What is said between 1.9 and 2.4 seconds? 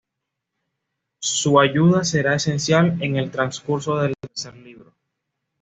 será